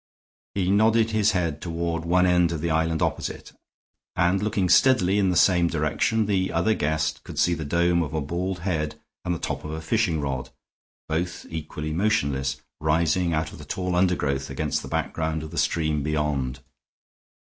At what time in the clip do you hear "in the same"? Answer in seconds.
5.19-5.67